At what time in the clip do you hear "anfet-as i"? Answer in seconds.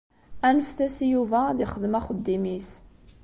0.47-1.07